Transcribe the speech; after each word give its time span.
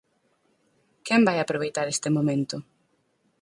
¿Quen 1.07 1.21
vai 1.27 1.37
aproveitar 1.39 1.87
este 1.89 2.09
momento? 2.17 2.55